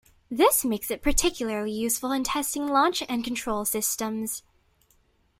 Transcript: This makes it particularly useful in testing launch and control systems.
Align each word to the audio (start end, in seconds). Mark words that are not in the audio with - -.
This 0.31 0.65
makes 0.65 0.89
it 0.89 1.03
particularly 1.03 1.71
useful 1.71 2.11
in 2.11 2.23
testing 2.23 2.65
launch 2.67 3.03
and 3.07 3.23
control 3.23 3.65
systems. 3.65 4.41